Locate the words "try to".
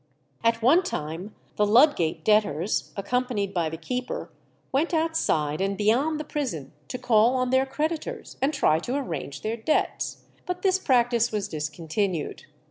8.51-8.95